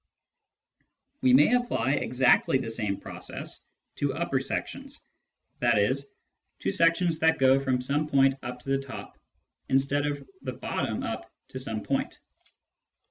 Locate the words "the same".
2.57-2.97